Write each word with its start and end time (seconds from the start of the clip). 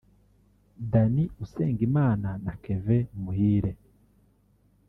Danny 0.91 1.25
Usengimana 1.43 2.29
na 2.43 2.51
Kevin 2.63 3.07
Muhire 3.21 3.73